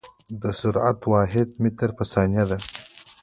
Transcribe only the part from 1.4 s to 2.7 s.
متر پر ثانيه ده.